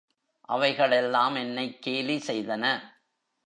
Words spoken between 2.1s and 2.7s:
செய்தன.